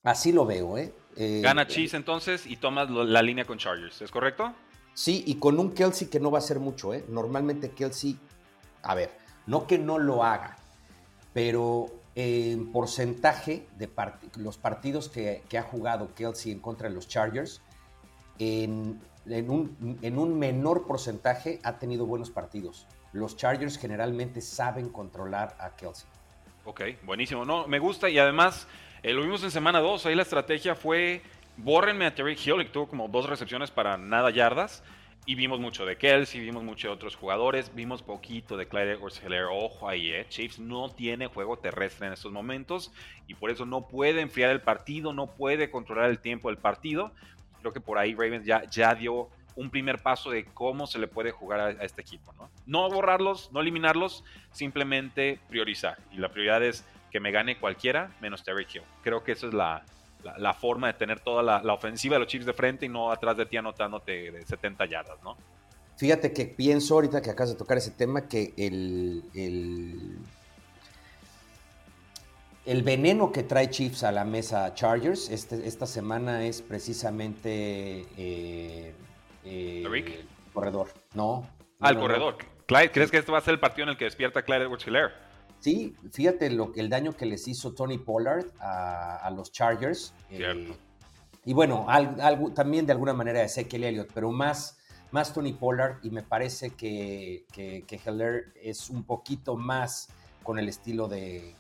[0.04, 0.94] Así lo veo, ¿eh?
[1.16, 4.54] eh Gana Chiefs entonces y tomas la línea con Chargers, ¿es correcto?
[4.94, 7.06] Sí, y con un Kelsey que no va a ser mucho, ¿eh?
[7.08, 8.18] Normalmente Kelsey,
[8.84, 9.12] a ver,
[9.46, 10.58] no que no lo haga,
[11.34, 13.90] pero en porcentaje de
[14.38, 17.62] los partidos que, ha jugado Kelsey en contra de los Chargers,
[18.40, 22.88] en, un, menor porcentaje ha tenido buenos partidos.
[23.14, 26.08] Los Chargers generalmente saben controlar a Kelsey.
[26.66, 27.46] Ok, buenísimo.
[27.46, 28.68] No, me gusta y además
[29.04, 30.06] eh, lo vimos en semana 2.
[30.06, 31.22] Ahí la estrategia fue
[31.58, 34.84] bórrenme a Terry Hill, que tuvo como dos recepciones para nada yardas.
[35.26, 39.22] Y vimos mucho de Kelsey, vimos mucho de otros jugadores, vimos poquito de Clyde edwards
[39.52, 40.26] Ojo ahí, eh.
[40.28, 42.92] Chiefs no tiene juego terrestre en estos momentos
[43.28, 47.12] y por eso no puede enfriar el partido, no puede controlar el tiempo del partido.
[47.60, 51.08] Creo que por ahí Ravens ya, ya dio un primer paso de cómo se le
[51.08, 52.34] puede jugar a, este equipo.
[52.34, 52.50] ¿no?
[52.66, 56.00] no borrarlos, no eliminarlos, simplemente priorizar.
[56.12, 58.82] Y la prioridad es que me gane cualquiera menos Terry Hill.
[59.04, 59.86] Creo que esa es la,
[60.38, 63.38] la, forma de tener toda la, ofensiva de los Chiefs de frente y no atrás
[63.38, 65.38] de ti anotándote de 70 yardas, ¿no?
[65.98, 69.24] Fíjate que pienso ahorita que acabas de tocar ese tema que el,
[72.66, 78.94] el, veneno que trae Chiefs a la mesa Chargers este, esta semana es precisamente eh,
[79.46, 81.48] eh, corredor, ¿no?
[81.80, 82.38] Ah, el corredor.
[82.92, 85.12] ¿crees que este va a ser el partido en el que despierta Clyde edwards hilaire
[85.62, 90.14] Sí, fíjate lo, el daño que les hizo Tony Pollard a, los Chargers.
[90.32, 90.74] Eh,
[91.46, 91.86] y bueno,
[92.56, 94.80] también de alguna manera Ezekiel Elliott, pero más,
[95.12, 100.10] más Tony Pollard y me parece que, que, Heller es un poquito más
[100.42, 101.56] con el estilo de,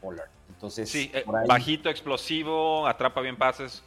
[0.00, 0.30] Pollard.
[0.48, 3.82] Entonces, sí, eh, bajito, explosivo, atrapa bien pases.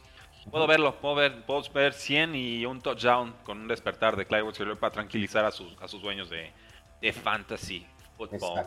[0.50, 4.76] Puedo verlo, puedo ver, puedo ver 100 y un touchdown con un despertar de Clyde
[4.76, 6.52] para tranquilizar a sus, a sus dueños de,
[7.12, 7.86] fantasy
[8.18, 8.66] football.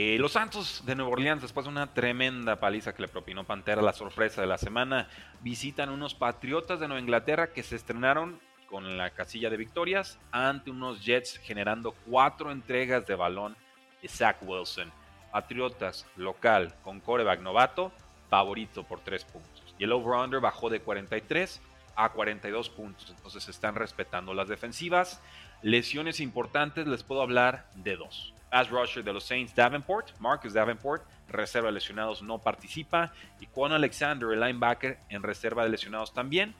[0.00, 3.82] Eh, los Santos de Nueva Orleans, después de una tremenda paliza que le propinó Pantera,
[3.82, 5.08] la sorpresa de la semana,
[5.40, 10.70] visitan unos Patriotas de Nueva Inglaterra que se estrenaron con la casilla de victorias ante
[10.70, 13.56] unos Jets generando cuatro entregas de balón
[14.00, 14.92] de Zach Wilson.
[15.32, 17.90] Patriotas local con coreback novato,
[18.30, 19.74] favorito por tres puntos.
[19.80, 21.60] Y el over-under bajó de 43
[21.96, 23.10] a 42 puntos.
[23.10, 25.20] Entonces están respetando las defensivas.
[25.60, 28.32] Lesiones importantes, les puedo hablar de dos.
[28.50, 33.12] As rusher de los Saints Davenport, Marcus Davenport, reserva de lesionados no participa.
[33.40, 36.54] Y Quan Alexander, el linebacker, en reserva de lesionados también,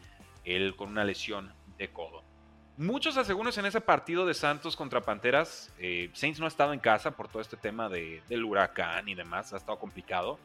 [0.45, 2.23] él con una lesión de codo.
[2.77, 5.73] muchos aseguros en ese partido de Santos contra Panteras.
[5.79, 9.15] Eh, Saints no ha estado en casa por todo este tema de, del huracán y
[9.15, 10.39] demás, ha estado complicado.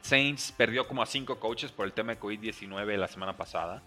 [0.00, 3.82] Saints perdió como a cinco coaches por el tema de COVID-19 la semana pasada.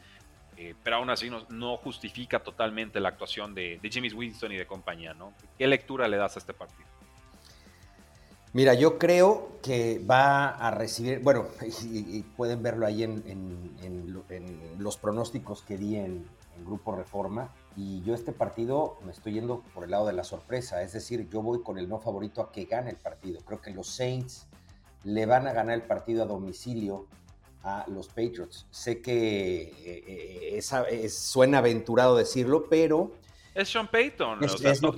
[0.57, 5.13] Eh, pero aún así no, justifica totalmente la actuación de, Jimmy Winston y de compañía,
[5.13, 5.31] ¿no?
[5.55, 6.87] ¿Qué lectura le das a este partido?
[8.53, 11.45] Mira, yo creo que va a recibir, bueno,
[11.83, 14.23] y, pueden verlo ahí en,
[14.79, 16.25] los pronósticos que di en,
[16.65, 20.81] Grupo Reforma, y yo este partido me estoy yendo por el lado de la sorpresa,
[20.81, 23.41] es decir, yo voy con el no favorito a que gane el partido.
[23.45, 24.47] Creo que los Saints
[25.03, 27.05] le van a ganar el partido a domicilio
[27.67, 28.65] a los Patriots.
[28.71, 33.11] Sé que eh, eh, suena aventurado decirlo, pero...
[33.53, 34.39] Es Sean Payton.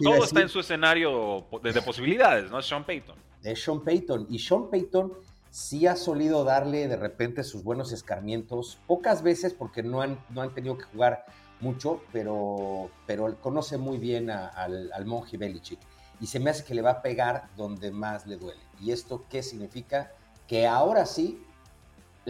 [0.01, 2.60] todo está en su escenario de posibilidades, ¿no?
[2.60, 4.27] Es Sean Payton de Sean Payton.
[4.29, 5.13] Y Sean Payton
[5.49, 10.41] sí ha solido darle de repente sus buenos escarmientos, pocas veces porque no han, no
[10.41, 11.25] han tenido que jugar
[11.60, 15.79] mucho, pero, pero conoce muy bien al, al monje Belichick.
[16.21, 18.60] Y se me hace que le va a pegar donde más le duele.
[18.79, 20.12] ¿Y esto qué significa?
[20.47, 21.41] Que ahora sí,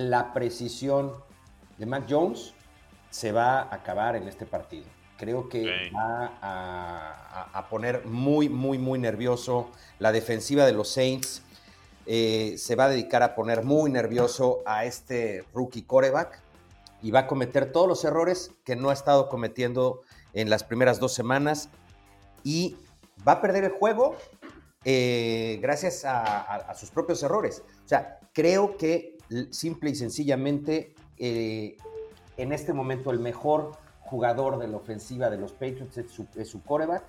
[0.08, 1.12] la precisión
[1.78, 2.54] de Mac Jones
[3.10, 4.86] se va a acabar en este partido.
[5.18, 11.42] Creo que va a, poner muy, muy, muy nervioso la defensiva de los Saints.
[12.06, 16.42] Eh, se va a dedicar a poner muy nervioso a este rookie coreback
[17.02, 20.02] y va a cometer todos los errores que no ha estado cometiendo
[20.34, 21.70] en las primeras dos semanas
[22.46, 22.78] y
[23.28, 24.16] va a perder el juego
[24.86, 27.64] eh, gracias a, sus propios errores.
[27.84, 29.19] O sea, creo que
[29.52, 31.78] simple y sencillamente eh,
[32.38, 36.56] en este momento el mejor jugador de la ofensiva de los Patriots es su, es
[36.66, 37.04] coreback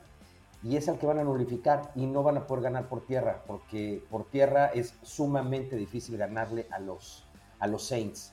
[0.62, 3.42] y es al que van a nulificar y no van a poder ganar por tierra,
[3.46, 7.24] porque por tierra es sumamente difícil ganarle a los,
[7.58, 8.32] a los Saints.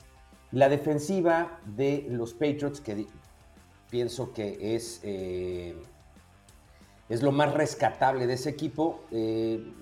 [0.50, 3.06] La defensiva de los Patriots, que
[3.90, 5.80] pienso que es, eh,
[7.08, 9.72] es lo más rescatable de ese equipo, eh,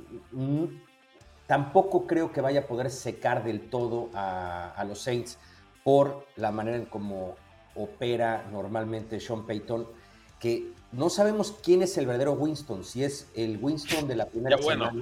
[1.46, 5.38] tampoco creo que vaya a poder secar del todo a, a los Saints
[5.84, 7.36] por la manera en cómo
[7.74, 9.86] opera normalmente Sean Payton,
[10.40, 14.58] que no sabemos quién es el verdadero Winston, si es el Winston de la primera
[14.58, 14.92] semana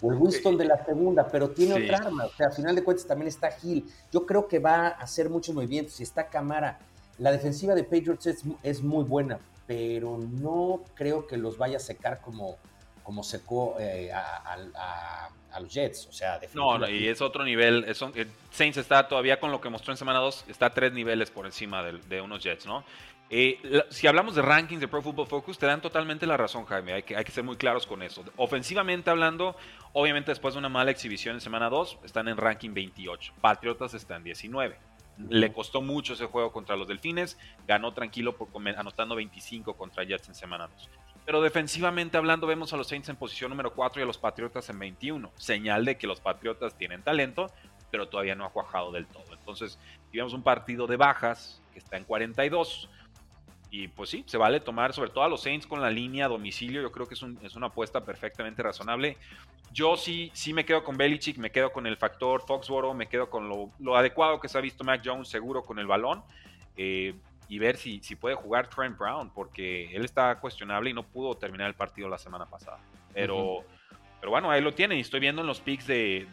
[0.00, 2.26] o el Winston de la segunda, pero tiene otra arma.
[2.26, 3.84] O sea, al final de cuentas también está Hill.
[4.12, 5.98] Yo creo que va a hacer muchos movimientos.
[6.00, 6.78] Y está Camara.
[7.18, 8.28] La defensiva de Patriots
[8.62, 12.58] es, muy buena, pero no creo que los vaya a secar como,
[13.08, 16.08] como secó eh, a, los Jets.
[16.08, 17.86] O sea, No, y es otro nivel.
[17.88, 20.92] Es, eh, Saints está todavía con lo que mostró en semana 2, está a tres
[20.92, 22.84] niveles por encima de, unos Jets, ¿no?
[23.30, 26.92] Eh, si hablamos de rankings de Pro Football Focus, te dan totalmente la razón, Jaime.
[26.92, 28.22] Hay que, hay que ser muy claros con eso.
[28.36, 29.56] Ofensivamente hablando,
[29.94, 33.32] obviamente después de una mala exhibición en semana 2, están en ranking 28.
[33.40, 34.76] Patriotas están en 19.
[35.30, 37.38] Le costó mucho ese juego contra los Delfines.
[37.66, 40.90] Ganó tranquilo por anotando 25 contra Jets en semana 2.
[41.28, 44.70] Pero defensivamente hablando, vemos a los Saints en posición número 4 y a los Patriotas
[44.70, 45.30] en 21.
[45.36, 47.52] Señal de que los Patriotas tienen talento,
[47.90, 49.26] pero todavía no ha cuajado del todo.
[49.38, 49.78] Entonces,
[50.10, 52.88] vemos un partido de bajas que está en 42.
[53.70, 56.28] Y pues sí, se vale tomar sobre todo a los Saints con la línea a
[56.28, 56.80] domicilio.
[56.80, 57.22] Yo creo que es,
[57.56, 59.18] una apuesta perfectamente razonable.
[59.70, 63.28] Yo sí, sí me quedo con Belichick, me quedo con el factor Foxboro, me quedo
[63.28, 66.24] con lo, lo adecuado que se ha visto Mac Jones seguro con el balón.
[66.78, 67.14] Eh,
[67.48, 71.34] y ver si, si puede jugar Trent Brown, porque él está cuestionable y no pudo
[71.36, 72.78] terminar el partido la semana pasada.
[73.14, 73.64] Pero,
[74.20, 74.96] pero bueno, ahí lo tiene.
[74.96, 76.26] Y estoy viendo en los picks de,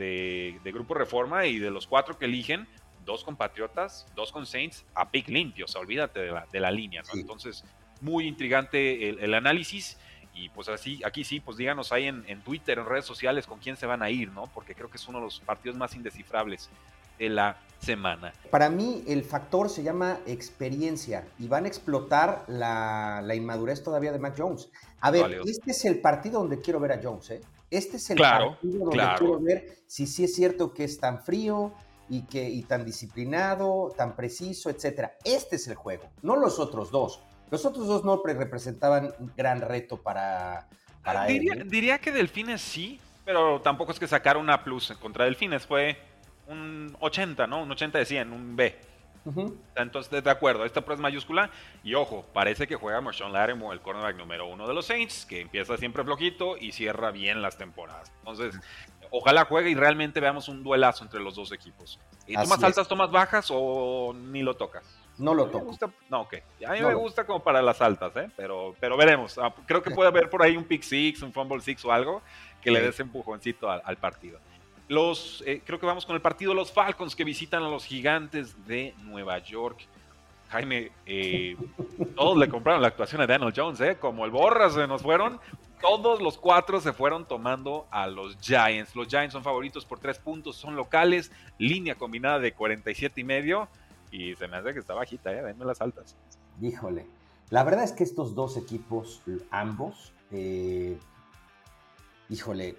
[0.61, 2.67] de, Grupo Reforma y de los cuatro que eligen,
[3.05, 5.65] dos con Patriotas, dos con Saints, a pick limpio.
[5.65, 7.01] O sea, olvídate de la, de la línea.
[7.13, 7.63] Entonces,
[8.01, 9.97] muy intrigante el, análisis.
[10.33, 13.59] Y pues así, aquí sí, pues díganos ahí en, en, Twitter, en redes sociales, con
[13.59, 14.47] quién se van a ir, ¿no?
[14.47, 16.69] Porque creo que es uno de los partidos más indescifrables
[17.17, 18.33] de la semana.
[18.49, 24.19] Para mí el factor se llama experiencia y van a explotar la, inmadurez todavía de
[24.19, 24.69] Mac Jones.
[25.01, 27.41] A ver, este es el partido donde quiero ver a Jones, ¿eh?
[27.69, 31.73] Este es el partido donde quiero ver si sí es cierto que es tan frío
[32.09, 35.17] y, que, y tan disciplinado, tan preciso, etcétera.
[35.23, 37.21] Este es el juego, no los otros dos.
[37.51, 40.67] Los otros dos no representaban un gran reto para,
[41.03, 41.69] para diría, él.
[41.69, 45.65] Diría que Delfines sí, pero tampoco es que sacar una plus contra Delfines.
[45.65, 45.97] Fue
[46.47, 47.61] un 80, ¿no?
[47.63, 48.79] Un 80 de 100, un B.
[49.75, 51.49] Entonces, de acuerdo, esta prueba es mayúscula.
[51.83, 55.41] Y ojo, parece que juega Marshawn Lattimore, el cornerback número uno de los Saints, que
[55.41, 58.11] empieza siempre flojito y cierra bien las temporadas.
[58.19, 58.59] Entonces,
[59.09, 61.99] ojalá juegue y realmente veamos un duelazo entre los dos equipos.
[62.27, 64.83] ¿Y tomas altas, tomas bajas o ni lo tocas?
[65.17, 65.75] No lo toco.
[66.09, 66.35] no, ok.
[66.67, 68.29] A mí me gusta como para las altas, ¿eh?
[68.35, 69.37] Pero, pero veremos.
[69.37, 72.21] Ah, creo que puede haber por ahí un pick six, un fumble six o algo
[72.61, 74.39] que le dé ese empujoncito al partido.
[74.87, 77.85] Los, eh, creo que vamos con el partido de los Falcons que visitan a los
[77.85, 79.87] gigantes de Nueva York.
[80.49, 81.57] Jaime, eh,
[82.15, 83.97] todos le compraron la actuación a Daniel Jones, ¿eh?
[83.99, 85.39] Como el borra se nos fueron,
[85.81, 88.95] todos los cuatro se fueron tomando a los Giants.
[88.95, 93.67] Los Giants son favoritos por tres puntos, son locales, línea combinada de 47 y medio.
[94.11, 95.41] Y se me hace que está bajita, ¿eh?
[95.43, 96.15] Denme las altas.
[96.61, 97.05] Híjole.
[97.49, 99.21] La verdad es que estos dos equipos,
[99.51, 100.97] ambos, eh,
[102.29, 102.75] híjole,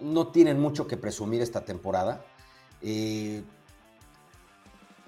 [0.00, 2.24] no tienen mucho que presumir esta temporada.
[2.82, 3.42] Eh,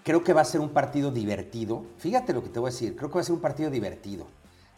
[0.03, 1.85] creo que va a ser un partido divertido.
[1.99, 4.27] Fíjate lo que te voy a decir, creo que va a ser un partido divertido.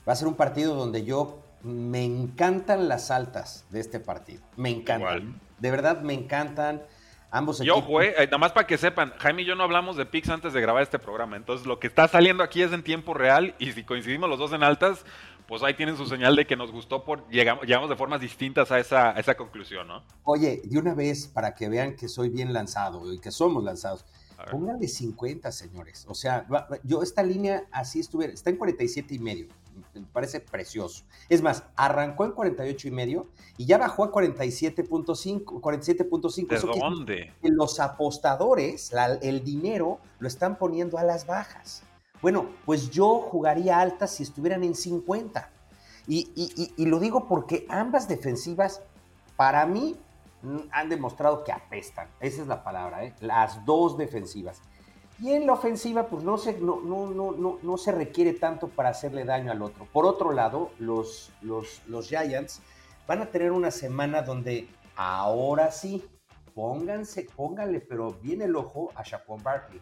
[0.08, 4.42] Va a ser un partido donde yo me encantan las altas de este partido.
[4.56, 5.40] Me encantan.
[5.58, 6.82] De verdad me encantan.
[7.32, 10.04] Ambos yo, güey, eh, nada más para que sepan, Jaime y yo no hablamos de
[10.04, 11.36] picks antes de grabar este programa.
[11.36, 13.54] Entonces, lo que está saliendo aquí es en tiempo real.
[13.60, 15.04] Y si coincidimos los dos en altas,
[15.50, 18.70] pues ahí tienen su señal de que nos gustó por llegamos, llegamos de formas distintas
[18.70, 20.04] a esa, a esa conclusión, ¿no?
[20.22, 24.06] Oye, de una vez, para que vean que soy bien lanzado y que somos lanzados,
[24.50, 26.06] Pónganle 50, señores.
[26.08, 26.46] O sea,
[26.82, 29.48] yo esta línea así estuviera, está en 47 y medio.
[29.92, 31.04] Me parece precioso.
[31.28, 33.26] Es más, arrancó en 48 y medio
[33.58, 35.44] y ya bajó a 47.5.
[35.60, 36.48] 47.5.
[36.48, 37.34] ¿De dónde?
[37.42, 41.82] Que los apostadores, el dinero, lo están poniendo a las bajas.
[42.22, 45.50] Bueno, pues yo jugaría altas si estuvieran en 50.
[46.06, 48.82] y lo digo porque ambas defensivas,
[49.36, 49.96] para mí,
[50.70, 52.08] han demostrado que apestan.
[52.20, 53.14] Esa es la palabra, ¿eh?
[53.20, 54.62] las dos defensivas.
[55.18, 58.88] Y en la ofensiva, pues no se, no, no, no, no, se requiere tanto para
[58.88, 59.86] hacerle daño al otro.
[59.92, 62.62] Por otro lado, los, los, los Giants
[63.06, 64.66] van a tener una semana donde
[64.96, 66.02] ahora sí,
[66.54, 69.80] pónganse, pónganle, pero viene el ojo a Shaquon Barkley.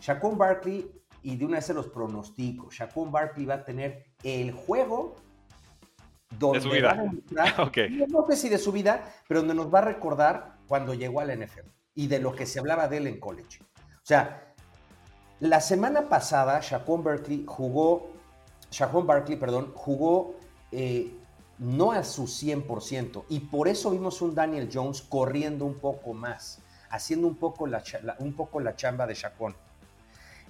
[0.00, 0.90] Shaquon Barkley,
[1.22, 5.16] y de una vez se los pronostico, Shaquon Barkley va a tener el juego
[6.38, 7.12] donde de su vida.
[8.08, 11.38] no sé si de su vida, pero donde nos va a recordar cuando llegó al
[11.38, 13.60] NFL y de lo que se hablaba de él en college.
[13.62, 14.54] O sea,
[15.40, 18.10] la semana pasada Shaquon Berkeley jugó,
[18.70, 20.36] Shaquon Barkley, perdón, jugó
[20.70, 21.12] eh,
[21.58, 26.60] no a su 100% y por eso vimos un Daniel Jones corriendo un poco más,
[26.90, 27.82] haciendo un poco la,
[28.18, 29.54] un poco la chamba de Shaquon.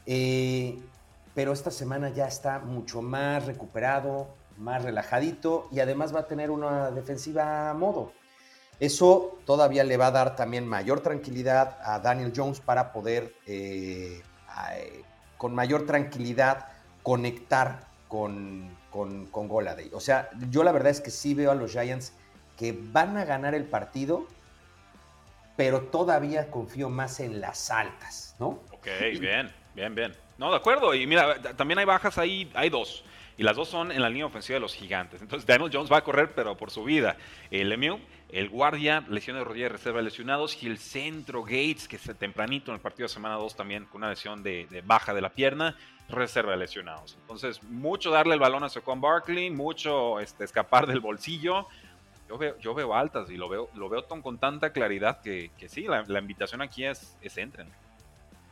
[0.07, 0.78] Eh,
[1.34, 4.28] pero esta semana ya está mucho más recuperado,
[4.59, 8.12] más relajadito y además va a tener una defensiva a modo.
[8.80, 14.22] Eso todavía le va a dar también mayor tranquilidad a Daniel Jones para poder eh,
[14.72, 15.03] eh,
[15.38, 16.66] con mayor tranquilidad
[17.03, 19.90] conectar con, con, con Goladay.
[19.92, 22.12] O sea, yo la verdad es que sí veo a los Giants
[22.57, 24.26] que van a ganar el partido,
[25.57, 28.61] pero todavía confío más en las altas, ¿no?
[28.72, 28.88] Ok,
[29.20, 30.14] bien, bien, bien.
[30.39, 30.95] No, de acuerdo.
[30.95, 33.05] Y mira, también hay bajas ahí, hay dos.
[33.39, 35.23] Y las dos son en la línea ofensiva de los gigantes.
[35.23, 37.16] Entonces Daniel Jones va a correr, pero por su vida.
[37.51, 40.62] El Lemieux, el guardia, lesión de rodilla de reserva lesionados.
[40.62, 44.03] Y el centro Gates, que es tempranito en el partido de semana 2 también con
[44.03, 45.77] una lesión de, baja de la pierna,
[46.09, 47.16] reserva de lesionados.
[47.20, 51.68] Entonces, mucho darle el balón a Socon Barkley, mucho este, escapar del bolsillo.
[52.29, 55.83] Yo veo, yo veo altas y lo veo, lo veo con tanta claridad que, sí,
[55.83, 57.68] la, invitación aquí es, es entren.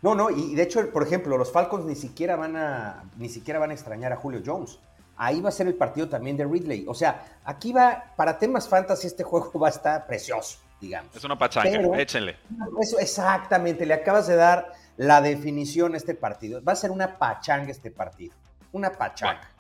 [0.03, 3.59] No, no, y de hecho, por ejemplo, los Falcons ni siquiera van a, ni siquiera
[3.59, 4.79] van a extrañar a Julio Jones.
[5.17, 6.87] Ahí va a ser el partido también de Ridley.
[6.89, 11.15] O sea, aquí va, para temas fantasy, este juego va a estar precioso, digamos.
[11.15, 12.39] Es una pachanga, échenle.
[12.81, 16.63] Eso, exactamente, le acabas de dar la definición a este partido.
[16.65, 18.35] Va a ser una pachanga este partido.
[18.73, 19.51] Una pachanga.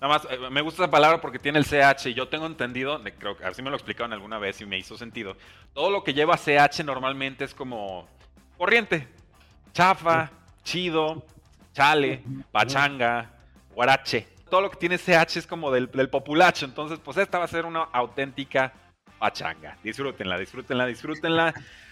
[0.00, 3.00] Nada más, eh, me gusta esa palabra porque tiene el CH y yo tengo entendido,
[3.18, 5.36] creo que así me lo explicaron alguna vez y me hizo sentido.
[5.72, 8.06] Todo lo que lleva CH normalmente es como
[8.56, 9.08] corriente,
[9.78, 10.28] chafa,
[10.64, 11.22] chido,
[11.72, 13.30] chale, pachanga,
[13.72, 14.26] guarache.
[14.50, 16.64] Todo lo que tiene CH es como del, populacho.
[16.64, 18.72] Entonces, pues esta va a ser una auténtica
[19.20, 19.76] pachanga.
[19.84, 21.54] Disfrútenla, disfrútenla, disfrútenla.